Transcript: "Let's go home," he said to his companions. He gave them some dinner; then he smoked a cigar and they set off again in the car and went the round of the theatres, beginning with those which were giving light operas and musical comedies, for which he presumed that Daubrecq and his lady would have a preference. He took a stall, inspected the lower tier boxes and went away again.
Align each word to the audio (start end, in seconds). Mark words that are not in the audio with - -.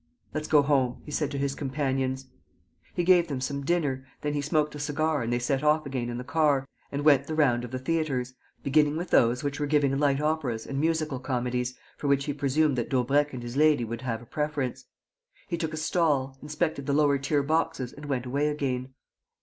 "Let's 0.33 0.47
go 0.47 0.63
home," 0.63 0.99
he 1.05 1.11
said 1.11 1.29
to 1.29 1.37
his 1.37 1.53
companions. 1.53 2.25
He 2.95 3.03
gave 3.03 3.27
them 3.27 3.39
some 3.39 3.63
dinner; 3.63 4.03
then 4.21 4.33
he 4.33 4.41
smoked 4.41 4.73
a 4.73 4.79
cigar 4.79 5.21
and 5.21 5.31
they 5.31 5.37
set 5.37 5.63
off 5.63 5.85
again 5.85 6.09
in 6.09 6.17
the 6.17 6.23
car 6.23 6.67
and 6.91 7.05
went 7.05 7.27
the 7.27 7.35
round 7.35 7.63
of 7.63 7.69
the 7.69 7.77
theatres, 7.77 8.33
beginning 8.63 8.97
with 8.97 9.11
those 9.11 9.43
which 9.43 9.59
were 9.59 9.67
giving 9.67 9.95
light 9.99 10.19
operas 10.19 10.65
and 10.65 10.79
musical 10.81 11.19
comedies, 11.19 11.77
for 11.97 12.07
which 12.07 12.25
he 12.25 12.33
presumed 12.33 12.79
that 12.79 12.89
Daubrecq 12.89 13.31
and 13.31 13.43
his 13.43 13.55
lady 13.57 13.85
would 13.85 14.01
have 14.01 14.23
a 14.23 14.25
preference. 14.25 14.85
He 15.47 15.55
took 15.55 15.71
a 15.71 15.77
stall, 15.77 16.35
inspected 16.41 16.87
the 16.87 16.93
lower 16.93 17.19
tier 17.19 17.43
boxes 17.43 17.93
and 17.93 18.05
went 18.07 18.25
away 18.25 18.47
again. 18.47 18.95